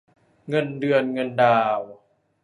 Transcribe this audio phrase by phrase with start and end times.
[0.49, 1.79] เงินเดือนเงินดาว